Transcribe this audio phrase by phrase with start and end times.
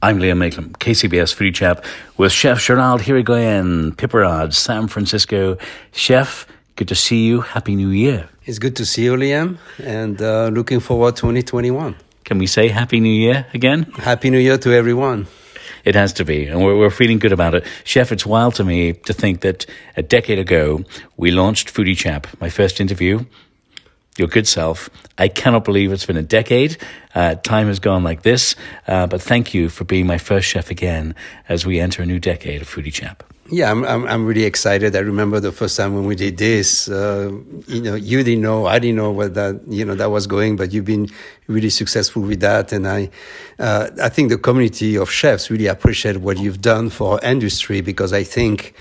[0.00, 1.84] I'm Liam Mayclem, KCBS Foodie Chap,
[2.16, 5.58] with Chef Gerald Hirigoyen, Piperade, San Francisco.
[5.90, 6.46] Chef,
[6.76, 7.40] good to see you.
[7.40, 8.28] Happy New Year.
[8.44, 11.96] It's good to see you, Liam, and uh, looking forward to 2021.
[12.22, 13.90] Can we say Happy New Year again?
[13.94, 15.26] Happy New Year to everyone.
[15.84, 17.66] It has to be, and we're, we're feeling good about it.
[17.82, 20.84] Chef, it's wild to me to think that a decade ago
[21.16, 23.24] we launched Foodie Chap, my first interview
[24.18, 24.90] your good self.
[25.16, 26.76] I cannot believe it's been a decade.
[27.14, 28.54] Uh, time has gone like this,
[28.86, 31.14] uh, but thank you for being my first chef again
[31.48, 33.22] as we enter a new decade of Foodie Chap.
[33.50, 34.94] Yeah, I'm, I'm, I'm really excited.
[34.94, 36.86] I remember the first time when we did this.
[36.86, 37.32] Uh,
[37.66, 40.56] you know, you didn't know, I didn't know what that you know that was going,
[40.56, 41.08] but you've been
[41.46, 43.08] really successful with that, and I
[43.58, 47.80] uh, I think the community of chefs really appreciate what you've done for our industry
[47.80, 48.74] because I think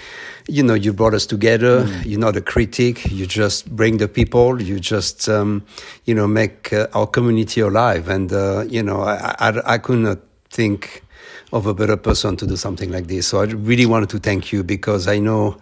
[0.47, 2.05] you know you brought us together mm.
[2.05, 5.65] you're not a critic you just bring the people you just um,
[6.05, 8.07] you know make uh, our community alive.
[8.09, 10.19] And uh, you know I, I, I could not
[10.49, 11.03] think
[11.53, 13.27] of a better person to do something like this.
[13.27, 15.57] So i really wanted to thank you because i know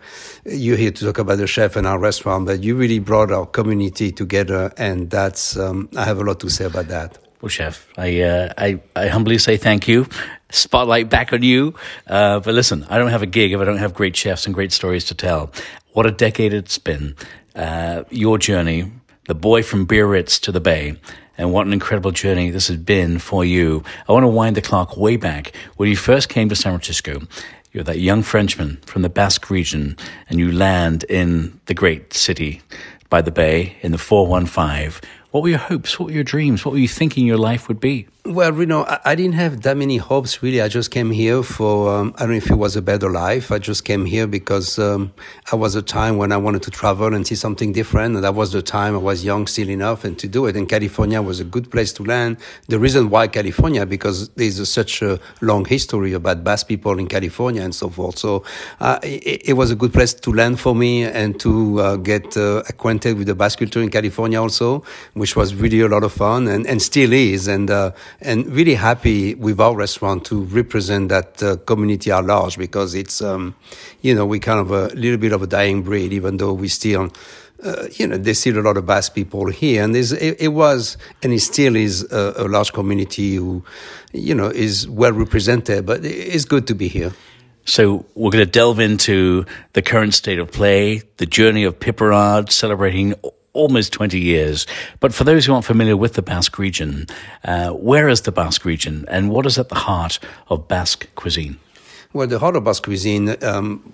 [0.45, 3.45] you're here to talk about the chef and our restaurant but you really brought our
[3.45, 7.17] community together and that's um, i have a lot to say about that.
[7.41, 10.07] Well, chef, I, uh, I, I humbly say thank you
[10.55, 11.75] spotlight back on you.
[12.07, 14.53] Uh, but listen, I don't have a gig if I don't have great chefs and
[14.53, 15.51] great stories to tell.
[15.93, 17.15] What a decade it's been.
[17.55, 18.91] Uh, your journey,
[19.27, 20.97] the boy from Biarritz to the Bay,
[21.37, 23.83] and what an incredible journey this has been for you.
[24.07, 27.21] I want to wind the clock way back when you first came to San Francisco.
[27.71, 29.97] You're that young Frenchman from the Basque region,
[30.29, 32.61] and you land in the great city
[33.09, 35.01] by the bay in the 415.
[35.31, 35.99] What were your hopes?
[35.99, 36.63] What were your dreams?
[36.63, 38.07] What were you thinking your life would be?
[38.25, 40.59] Well, you know, I, I, didn't have that many hopes really.
[40.59, 43.51] I just came here for, um, I don't know if it was a better life.
[43.51, 45.13] I just came here because um,
[45.51, 48.15] I was a time when I wanted to travel and see something different.
[48.15, 50.55] And that was the time I was young still enough and to do it.
[50.55, 52.37] And California was a good place to land.
[52.67, 57.05] The reason why California, because there's a, such a long history about Basque people in
[57.05, 58.17] California and so forth.
[58.17, 58.43] So
[58.79, 62.35] uh, it, it, was a good place to land for me and to uh, get
[62.35, 64.83] uh, acquainted with the Basque culture in California also,
[65.13, 67.47] which was really a lot of fun and, and still is.
[67.47, 67.91] And, uh,
[68.21, 73.21] and really happy with our restaurant to represent that uh, community at large because it's,
[73.21, 73.55] um,
[74.01, 76.67] you know, we kind of a little bit of a dying breed, even though we
[76.67, 77.11] still,
[77.63, 80.97] uh, you know, there's still a lot of Basque people here, and it, it, was,
[81.23, 83.63] and it still is a, a, large community who,
[84.13, 85.85] you know, is well represented.
[85.85, 87.13] But it's good to be here.
[87.65, 92.51] So we're going to delve into the current state of play, the journey of Piperade,
[92.51, 93.15] celebrating
[93.55, 94.67] almost 20 years.
[94.99, 97.07] But for those who aren't familiar with the Basque region,
[97.43, 100.19] uh, where is the Basque region and what is at the heart
[100.49, 101.57] of Basque cuisine?
[102.13, 103.93] Well, the heart of Basque cuisine, um,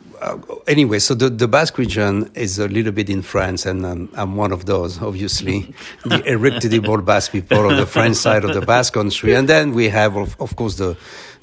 [0.68, 4.36] anyway, so the, the Basque region is a little bit in France, and um, I'm
[4.36, 5.74] one of those, obviously,
[6.06, 9.34] the irreducible Basque people on the French side of the Basque country.
[9.34, 10.98] And then we have, of, of course, the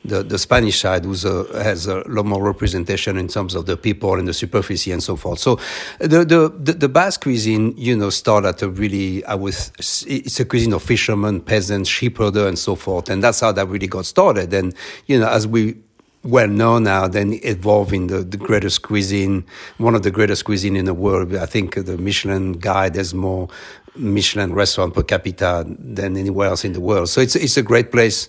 [0.04, 3.76] the, the Spanish side who's a, has a lot more representation in terms of the
[3.76, 5.38] people and the superficie and so forth.
[5.38, 5.56] So
[5.98, 9.72] the, the, the, the Basque cuisine, you know, started at a really, I was,
[10.06, 13.10] it's a cuisine of fishermen, peasants, sheepherder and so forth.
[13.10, 14.52] And that's how that really got started.
[14.54, 14.74] And,
[15.06, 15.76] you know, as we
[16.24, 19.44] well known now, then evolving the, the greatest cuisine,
[19.78, 21.34] one of the greatest cuisine in the world.
[21.34, 23.48] I think the Michelin guide has more
[23.96, 27.08] Michelin restaurant per capita than anywhere else in the world.
[27.08, 28.28] So it's it's a great place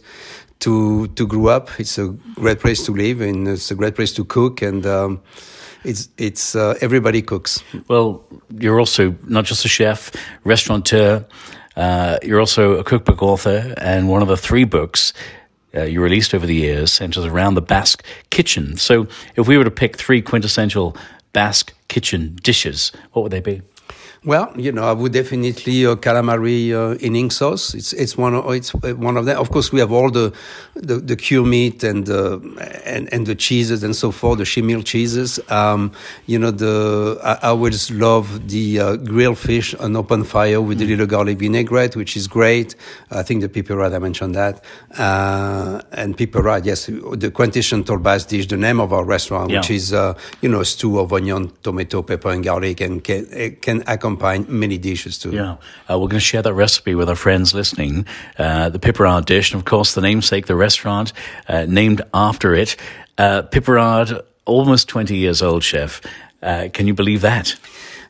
[0.60, 1.70] to to grow up.
[1.80, 4.62] It's a great place to live, and it's a great place to cook.
[4.62, 5.22] And um,
[5.84, 7.64] it's it's uh, everybody cooks.
[7.88, 8.24] Well,
[8.60, 10.12] you're also not just a chef,
[10.44, 11.26] restaurateur.
[11.76, 15.14] Uh, you're also a cookbook author, and one of the three books
[15.76, 18.78] uh, you released over the years centers around the Basque kitchen.
[18.78, 20.96] So, if we were to pick three quintessential
[21.34, 23.62] Basque kitchen dishes, what would they be?
[24.26, 27.74] Well, you know, I would definitely uh, calamari uh, in ink sauce.
[27.74, 29.38] It's it's one of it's uh, one of them.
[29.38, 30.34] Of course, we have all the
[30.76, 32.40] the, the cured meat and uh,
[32.84, 35.40] and and the cheeses and so forth, the chimil cheeses.
[35.50, 35.94] Um,
[36.26, 40.80] you know, the I, I always love the uh, grilled fish on open fire with
[40.80, 40.82] mm.
[40.82, 42.76] the little garlic vinaigrette, which is great.
[43.12, 44.62] I think the piperade I mentioned that,
[44.98, 49.60] uh, and piperade, yes, the quintessential Basque dish, the name of our restaurant, yeah.
[49.60, 53.56] which is uh, you know a stew of onion, tomato, pepper, and garlic, and can
[53.62, 55.32] can accompany combine many dishes too.
[55.32, 55.58] Yeah,
[55.90, 58.06] uh, we're going to share that recipe with our friends listening.
[58.38, 61.14] Uh, the Piperade dish, and of course, the namesake, the restaurant
[61.48, 62.76] uh, named after it.
[63.18, 66.02] Uh, Piperade, almost 20 years old, chef.
[66.42, 67.56] Uh, can you believe that?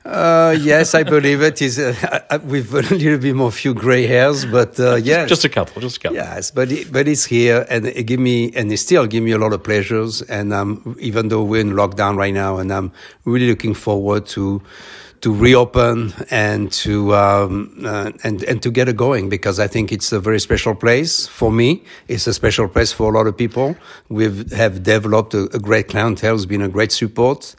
[0.05, 4.45] Uh, yes, I believe it is uh, with a little bit more few gray hairs,
[4.45, 6.15] but uh, yes, just a couple, just a couple.
[6.15, 9.31] Yes, but it, but it's here, and it give me and it still give me
[9.31, 10.21] a lot of pleasures.
[10.23, 12.91] And um, even though we're in lockdown right now, and I'm
[13.25, 14.61] really looking forward to
[15.21, 19.91] to reopen and to um, uh, and and to get it going because I think
[19.91, 21.83] it's a very special place for me.
[22.07, 23.75] It's a special place for a lot of people.
[24.07, 26.35] We have developed a, a, great clientele.
[26.35, 27.55] It's been a great support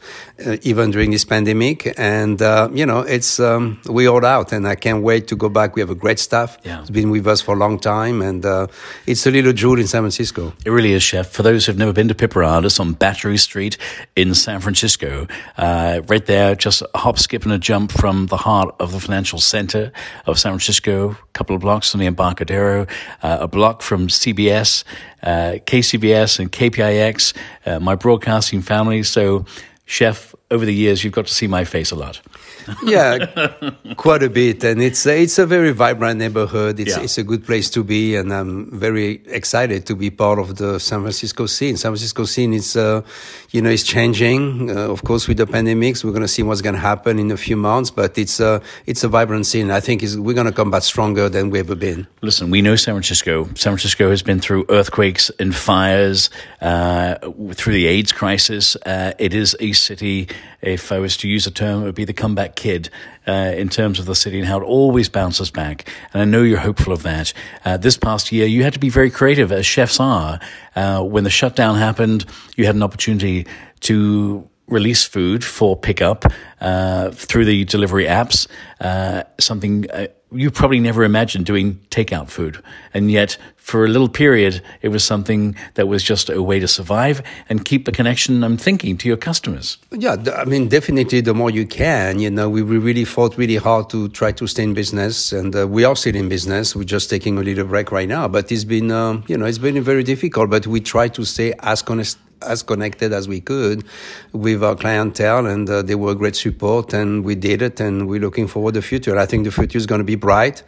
[0.46, 4.66] uh, even during this pandemic, and uh, you know it's um, we all out, and
[4.66, 5.74] I can't wait to go back.
[5.74, 6.56] We have a great staff.
[6.64, 6.80] Yeah.
[6.80, 8.68] It's been with us for a long time, and uh,
[9.06, 10.54] it's a little jewel in San Francisco.
[10.64, 11.28] It really is, chef.
[11.28, 13.76] For those who've never been to Piperade, it's on Battery Street
[14.16, 15.26] in San Francisco,
[15.58, 19.92] uh, right there, just hop, skip, a jump from the heart of the financial center
[20.26, 22.86] of San Francisco, a couple of blocks from the Embarcadero,
[23.22, 24.84] uh, a block from CBS,
[25.22, 27.36] uh, KCBS, and KPIX,
[27.66, 29.02] uh, my broadcasting family.
[29.02, 29.44] So,
[29.86, 32.20] chef, over the years, you've got to see my face a lot
[32.84, 36.78] yeah, quite a bit, and it's a, it's a very vibrant neighborhood.
[36.78, 37.02] It's yeah.
[37.02, 40.78] it's a good place to be, and I'm very excited to be part of the
[40.78, 41.76] San Francisco scene.
[41.76, 43.02] San Francisco scene is, uh,
[43.50, 44.70] you know, is changing.
[44.70, 47.30] Uh, of course, with the pandemics, we're going to see what's going to happen in
[47.30, 49.70] a few months, but it's a it's a vibrant scene.
[49.70, 52.06] I think we're going to come back stronger than we've ever been.
[52.22, 53.44] Listen, we know San Francisco.
[53.54, 56.30] San Francisco has been through earthquakes and fires,
[56.60, 57.16] uh,
[57.54, 58.76] through the AIDS crisis.
[58.86, 60.28] Uh, it is a city.
[60.62, 62.90] If I was to use a term, it would be the comeback kid
[63.26, 65.88] uh, in terms of the city and how it always bounces back.
[66.12, 67.32] And I know you're hopeful of that.
[67.64, 70.40] Uh, this past year, you had to be very creative, as chefs are.
[70.76, 72.24] Uh, when the shutdown happened,
[72.56, 73.46] you had an opportunity
[73.80, 76.24] to release food for pickup
[76.60, 78.46] uh, through the delivery apps.
[78.80, 82.62] Uh, something uh, you probably never imagined doing takeout food.
[82.94, 86.68] And yet, for a little period, it was something that was just a way to
[86.68, 89.78] survive and keep the connection, I'm thinking, to your customers.
[89.90, 92.18] Yeah, I mean, definitely the more you can.
[92.18, 95.68] You know, we really fought really hard to try to stay in business, and uh,
[95.68, 96.74] we are still in business.
[96.74, 99.58] We're just taking a little break right now, but it's been, um, you know, it's
[99.58, 103.84] been very difficult, but we try to stay as honest as connected as we could
[104.32, 108.20] with our clientele, and uh, they were great support, and we did it, and we're
[108.20, 109.18] looking forward to the future.
[109.18, 110.62] I think the future is going to be bright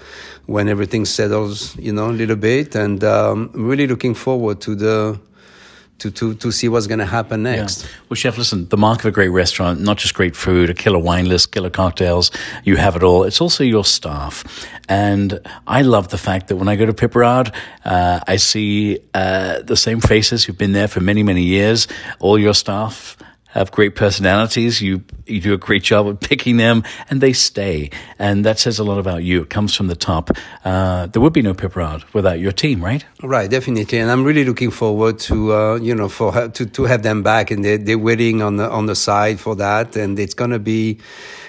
[0.46, 5.20] when everything settles, you know, a little bit, and um, really looking forward to the
[6.02, 7.82] to, to, to see what's going to happen next.
[7.82, 7.88] Yeah.
[8.08, 10.98] Well, Chef, listen, the mark of a great restaurant, not just great food, a killer
[10.98, 12.30] wine list, killer cocktails,
[12.64, 13.24] you have it all.
[13.24, 14.44] It's also your staff.
[14.88, 17.54] And I love the fact that when I go to Piperade,
[17.84, 21.86] uh, I see uh, the same faces who've been there for many, many years,
[22.18, 23.16] all your staff
[23.52, 24.80] have great personalities.
[24.82, 27.90] You you do a great job of picking them, and they stay.
[28.18, 29.42] And that says a lot about you.
[29.42, 30.30] It comes from the top.
[30.64, 33.04] Uh, there would be no Piperade without your team, right?
[33.22, 33.98] Right, definitely.
[33.98, 37.50] And I'm really looking forward to uh, you know for to to have them back,
[37.50, 40.98] and they're, they're waiting on the on the side for that, and it's gonna be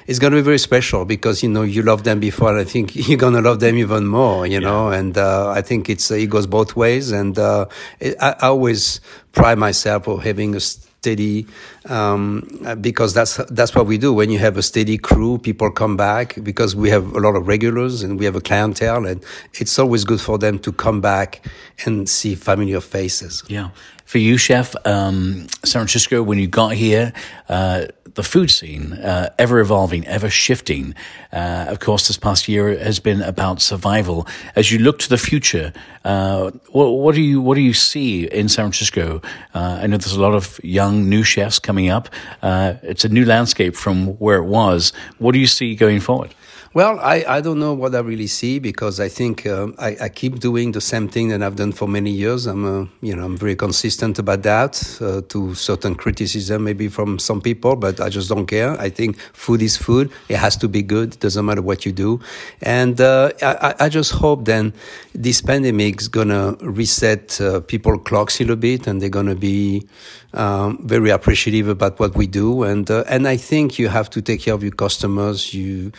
[0.05, 2.63] it's going to be very special because you know you loved them before and i
[2.63, 4.59] think you're going to love them even more you yeah.
[4.59, 7.65] know and uh, i think it's uh, it goes both ways and uh,
[7.99, 8.99] it, I, I, always
[9.31, 10.59] pride myself for having a
[11.03, 11.45] steady
[11.89, 12.47] um,
[12.79, 14.13] because that's that's what we do.
[14.13, 17.47] When you have a steady crew, people come back because we have a lot of
[17.47, 19.19] regulars and we have a clientele, and
[19.61, 21.45] it's always good for them to come back
[21.85, 23.43] and see familiar faces.
[23.49, 23.69] Yeah.
[24.05, 27.13] For you, chef, um, San Francisco, when you got here,
[27.49, 30.93] uh, the food scene, uh, ever evolving, ever shifting.
[31.31, 34.27] Uh, of course, this past year has been about survival.
[34.55, 35.73] As you look to the future,
[36.05, 39.21] uh, what, what, do you what do you see in San Francisco?
[39.53, 42.09] Uh, I know there's a lot of young new chefs coming up.
[42.41, 44.93] Uh, it's a new landscape from where it was.
[45.17, 46.35] What do you see going forward?
[46.75, 50.09] Well, I, I don't know what I really see because I think um, I, I
[50.09, 52.47] keep doing the same thing that I've done for many years.
[52.47, 54.97] I'm, uh, you know, I'm very consistent about that.
[54.99, 58.71] Uh, to certain criticism, maybe from some people, but I just don't care.
[58.81, 60.11] I think food is food.
[60.29, 61.13] It has to be good.
[61.13, 62.19] It doesn't matter what you do.
[62.63, 64.73] And uh, I, I just hope then
[65.13, 69.87] this pandemic is gonna reset uh, people clocks a little bit, and they're gonna be
[70.33, 72.63] um, very appreciative about what we do.
[72.63, 75.53] And uh, and I think you have to take care of your customers.
[75.53, 75.91] You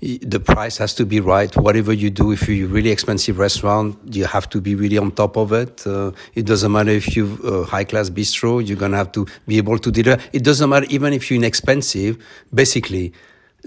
[0.00, 1.54] the price has to be right.
[1.56, 5.12] Whatever you do, if you're a really expensive restaurant, you have to be really on
[5.12, 5.86] top of it.
[5.86, 9.26] Uh, it doesn't matter if you're a high class bistro, you're going to have to
[9.46, 10.22] be able to deliver.
[10.32, 12.22] It doesn't matter even if you're inexpensive.
[12.52, 13.12] Basically,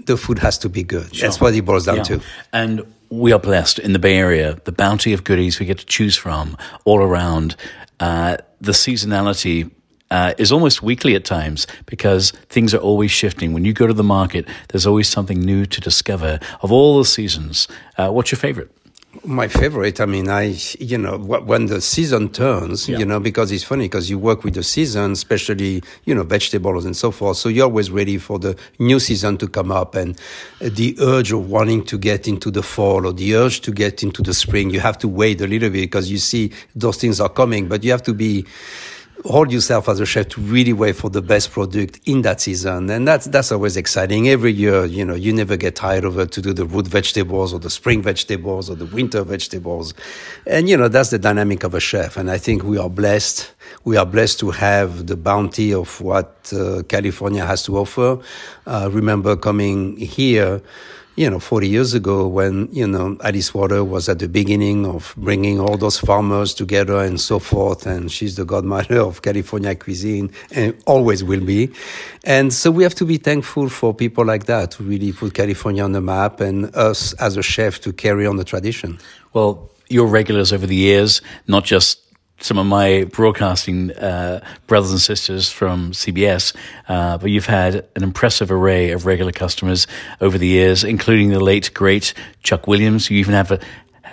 [0.06, 1.14] the food has to be good.
[1.14, 1.28] Sure.
[1.28, 2.02] That's what it boils down yeah.
[2.04, 2.20] to.
[2.52, 4.58] And we are blessed in the Bay Area.
[4.64, 7.56] The bounty of goodies we get to choose from all around.
[7.98, 9.70] Uh, the seasonality
[10.10, 13.52] uh, is almost weekly at times because things are always shifting.
[13.52, 16.40] When you go to the market, there's always something new to discover.
[16.62, 18.70] Of all the seasons, uh, what's your favorite?
[19.24, 22.96] My favorite, I mean, I, you know, when the season turns, yeah.
[22.98, 26.84] you know, because it's funny because you work with the season, especially, you know, vegetables
[26.84, 27.36] and so forth.
[27.36, 30.16] So you're always ready for the new season to come up and
[30.60, 34.22] the urge of wanting to get into the fall or the urge to get into
[34.22, 34.70] the spring.
[34.70, 37.82] You have to wait a little bit because you see those things are coming, but
[37.82, 38.46] you have to be,
[39.24, 42.88] hold yourself as a chef to really wait for the best product in that season.
[42.90, 44.28] And that's, that's always exciting.
[44.28, 47.52] Every year, you know, you never get tired of it to do the root vegetables
[47.52, 49.94] or the spring vegetables or the winter vegetables.
[50.46, 52.16] And, you know, that's the dynamic of a chef.
[52.16, 53.52] And I think we are blessed.
[53.84, 58.18] We are blessed to have the bounty of what uh, California has to offer.
[58.66, 60.60] Uh, remember coming here,
[61.16, 65.14] you know, 40 years ago when, you know, Alice Water was at the beginning of
[65.16, 67.86] bringing all those farmers together and so forth.
[67.86, 71.72] And she's the godmother of California cuisine and always will be.
[72.24, 75.82] And so we have to be thankful for people like that to really put California
[75.82, 78.98] on the map and us as a chef to carry on the tradition.
[79.32, 81.98] Well, your regulars over the years, not just
[82.40, 86.54] some of my broadcasting uh, brothers and sisters from CBS,
[86.88, 89.86] uh, but you've had an impressive array of regular customers
[90.20, 93.10] over the years, including the late great Chuck Williams.
[93.10, 93.60] You even have a,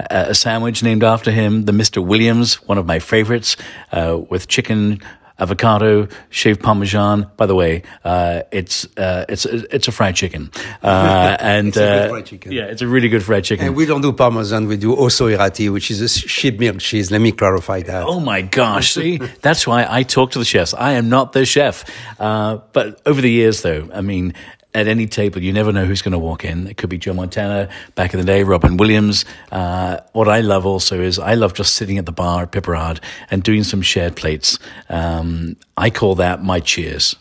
[0.09, 2.05] a sandwich named after him, the Mr.
[2.05, 3.55] Williams, one of my favorites,
[3.91, 5.01] uh, with chicken
[5.39, 7.29] avocado, shaved parmesan.
[7.37, 10.49] By the way, uh, it's uh, it's it's a fried chicken,
[10.83, 12.51] uh, and fried chicken.
[12.51, 13.67] yeah, it's a really good fried chicken.
[13.67, 17.11] And we don't do parmesan; we do Ossau-Iraty, which is a sheep milk cheese.
[17.11, 18.03] Let me clarify that.
[18.03, 18.93] Oh my gosh!
[18.93, 20.73] See, that's why I talk to the chefs.
[20.73, 21.85] I am not the chef,
[22.19, 24.33] uh, but over the years, though, I mean,
[24.77, 26.67] at any table, you never know who's going to walk in.
[26.67, 29.25] It could be Joe Montana back in the day, Robin Williams.
[29.51, 32.99] Uh, what I love also is I love just sitting at the bar at Piperade
[33.31, 34.59] and doing some shared plates.
[34.87, 37.15] Um, I call that my cheers.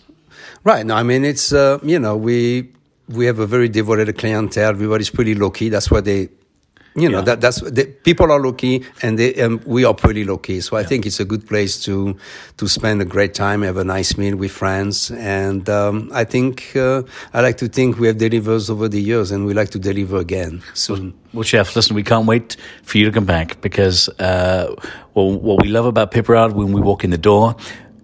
[0.65, 0.85] Right.
[0.85, 2.69] No, I mean, it's, uh, you know, we,
[3.09, 4.69] we have a very devoted clientele.
[4.69, 5.71] Everybody's pretty low key.
[5.71, 6.29] That's why they
[6.97, 7.25] you know yeah.
[7.25, 10.81] that that's the, people are lucky and they, um, we are pretty lucky so i
[10.81, 10.87] yeah.
[10.87, 12.17] think it's a good place to
[12.57, 16.75] to spend a great time have a nice meal with friends and um, i think
[16.75, 17.03] uh,
[17.35, 20.17] i like to think we have delivered over the years and we like to deliver
[20.17, 24.75] again soon well, chef listen we can't wait for you to come back because uh,
[25.15, 27.57] well, what we love about Piperade when we walk in the door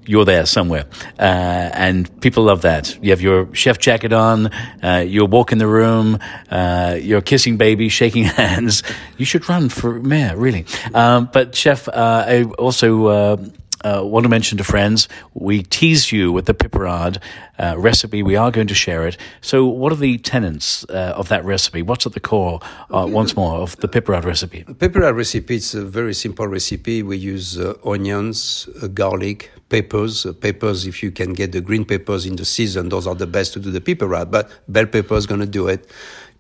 [0.07, 0.87] you're there somewhere.
[1.19, 2.97] Uh, and people love that.
[3.03, 4.51] You have your chef jacket on,
[4.83, 6.19] uh, you're walking the room,
[6.51, 8.83] uh, you're kissing babies, shaking hands.
[9.17, 10.67] You should run for mayor, really.
[10.95, 13.53] Um, but, chef, uh, I also.
[13.85, 17.19] Uh, want to mention to friends, we tease you with the Piperade
[17.59, 18.23] uh, recipe.
[18.23, 19.17] We are going to share it.
[19.41, 21.83] So, what are the tenets uh, of that recipe?
[21.83, 22.61] What's at the core,
[22.91, 24.65] uh, once more, of the Piperade recipe?
[24.65, 27.03] Piperade recipe is a very simple recipe.
[27.03, 30.27] We use uh, onions, uh, garlic, peppers.
[30.27, 33.27] Uh, peppers, if you can get the green peppers in the season, those are the
[33.27, 34.31] best to do the Piperade.
[34.31, 35.91] But bell pepper is going to do it.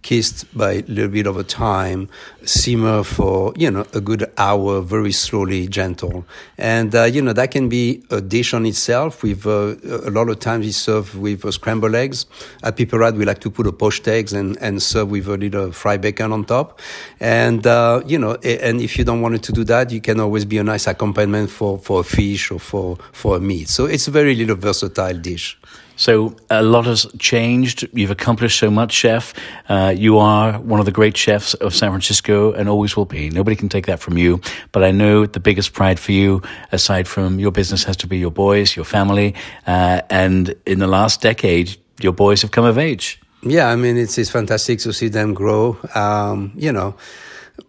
[0.02, 2.08] Kissed by a little bit of a time,
[2.44, 6.24] simmer for, you know, a good hour, very slowly, gentle.
[6.58, 9.22] And, uh, you know, that can be a dish on itself.
[9.22, 12.26] With uh, a lot of times it's served with uh, scrambled eggs.
[12.62, 15.72] At Piperade, we like to put a poached eggs and, and serve with a little
[15.72, 16.80] fried bacon on top.
[17.20, 20.20] And, uh, you know, and if you don't want it to do that, you can
[20.20, 23.68] always be a nice accompaniment for, for a fish or for, for a meat.
[23.68, 25.58] So it's a very little versatile dish.
[25.96, 27.88] So a lot has changed.
[27.92, 29.34] You've accomplished so much, chef.
[29.68, 33.30] Uh, you are one of the great chefs of San Francisco and always will be.
[33.30, 34.40] Nobody can take that from you.
[34.72, 38.18] But I know the biggest pride for you, aside from your business, has to be
[38.18, 39.34] your boys, your family.
[39.66, 43.20] Uh, and in the last decade, your boys have come of age.
[43.42, 45.76] Yeah, I mean, it's, it's fantastic to see them grow.
[45.94, 46.94] Um, you know,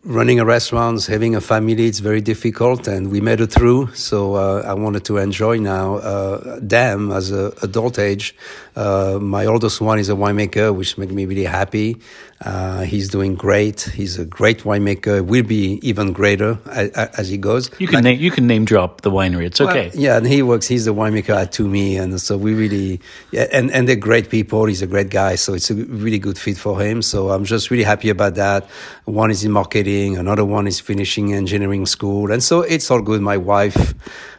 [0.04, 3.94] running a restaurant, having a family, it's very difficult, and we made it through.
[3.94, 8.36] So uh, I wanted to enjoy now uh, them as a adult age.
[8.76, 11.98] Uh, my oldest one is a winemaker, which makes me really happy.
[12.42, 13.82] Uh, he's doing great.
[13.82, 15.26] He's a great winemaker.
[15.26, 17.70] Will be even greater as, as he goes.
[17.80, 19.46] You can like, name, you can name drop the winery.
[19.46, 19.90] It's okay.
[19.90, 20.68] Well, yeah, and he works.
[20.68, 23.00] He's the winemaker at Toomey, and so we really
[23.32, 24.66] yeah, and and they're great people.
[24.66, 27.02] He's a great guy, so it's a really good fit for him.
[27.02, 28.66] So I'm just really happy about that.
[29.06, 33.22] One is in marketing, another one is finishing engineering school, and so it's all good.
[33.22, 33.94] My wife,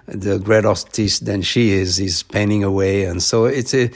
[0.06, 3.90] the great artist than she is, is painting away, and so it's a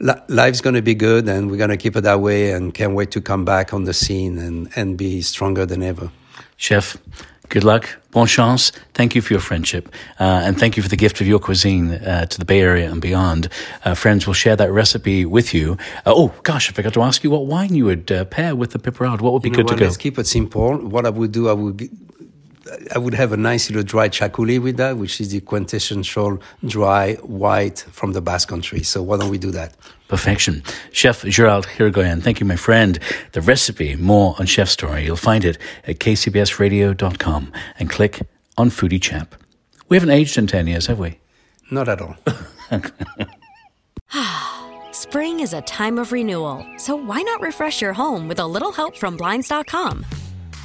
[0.00, 2.94] life's going to be good and we're going to keep it that way and can't
[2.94, 6.10] wait to come back on the scene and, and be stronger than ever.
[6.56, 6.96] Chef,
[7.48, 7.88] good luck.
[8.10, 8.72] Bon chance.
[8.94, 9.88] Thank you for your friendship.
[10.18, 12.90] Uh, and thank you for the gift of your cuisine uh, to the Bay Area
[12.90, 13.48] and beyond.
[13.84, 15.76] Uh, friends will share that recipe with you.
[16.04, 18.70] Uh, oh, gosh, I forgot to ask you what wine you would uh, pair with
[18.70, 19.20] the Piperade.
[19.20, 19.84] What would be you good to go?
[19.84, 20.76] Let's keep it simple.
[20.76, 21.88] What I would do, I would
[22.94, 27.14] I would have a nice little dry Txakoli with that, which is the quintessential dry
[27.14, 28.82] white from the Basque Country.
[28.82, 29.74] So why don't we do that?
[30.08, 30.62] Perfection.
[30.92, 32.98] Chef Gerald Hirigoyen, thank you, my friend.
[33.32, 35.04] The recipe, more on Chef Story.
[35.04, 38.20] You'll find it at kcbsradio.com and click
[38.56, 39.34] on Foodie Chap.
[39.88, 41.18] We haven't aged in 10 years, have we?
[41.70, 42.16] Not at all.
[44.92, 48.72] Spring is a time of renewal, so why not refresh your home with a little
[48.72, 50.04] help from Blinds.com?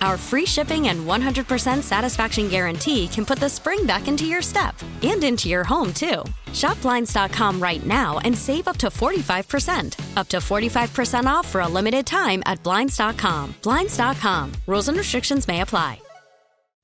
[0.00, 4.74] Our free shipping and 100% satisfaction guarantee can put the spring back into your step
[5.02, 6.22] and into your home, too.
[6.52, 10.16] Shop Blinds.com right now and save up to 45%.
[10.16, 13.54] Up to 45% off for a limited time at Blinds.com.
[13.62, 14.52] Blinds.com.
[14.66, 16.00] Rules and restrictions may apply.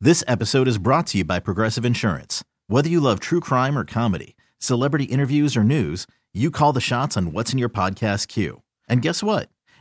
[0.00, 2.42] This episode is brought to you by Progressive Insurance.
[2.66, 7.16] Whether you love true crime or comedy, celebrity interviews or news, you call the shots
[7.16, 8.62] on what's in your podcast queue.
[8.88, 9.48] And guess what?